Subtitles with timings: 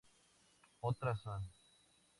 [0.79, 1.43] Otras son